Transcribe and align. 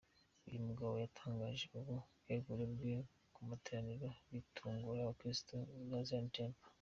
Uyu 0.47 0.65
mugabo 0.67 0.93
yatangaje 1.03 1.65
ubu 1.77 1.95
bwegure 2.19 2.63
bwe 2.73 2.93
mu 3.33 3.41
materaniro, 3.49 4.07
bitungura 4.31 4.99
Abakristu 5.01 5.53
ba 5.91 5.99
Zion 6.07 6.27
Temple. 6.35 6.63